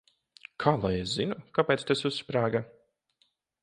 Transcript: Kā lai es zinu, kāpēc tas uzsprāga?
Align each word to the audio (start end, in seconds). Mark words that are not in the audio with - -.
Kā 0.63 0.73
lai 0.85 0.91
es 1.01 1.13
zinu, 1.19 1.39
kāpēc 1.59 1.87
tas 1.93 2.05
uzsprāga? 2.13 2.67